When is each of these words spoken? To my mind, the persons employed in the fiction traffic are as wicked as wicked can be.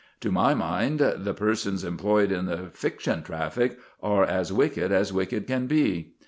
To 0.21 0.31
my 0.31 0.55
mind, 0.55 0.97
the 0.97 1.33
persons 1.35 1.83
employed 1.83 2.31
in 2.31 2.47
the 2.47 2.71
fiction 2.73 3.21
traffic 3.21 3.77
are 4.01 4.23
as 4.23 4.51
wicked 4.51 4.91
as 4.91 5.13
wicked 5.13 5.45
can 5.45 5.67
be. 5.67 6.13